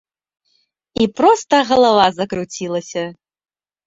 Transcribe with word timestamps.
І 1.03 1.07
проста 1.19 1.59
галава 1.71 2.07
закруцілася! 2.19 3.03